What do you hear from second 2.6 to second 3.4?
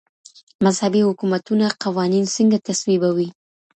تصويبوي؟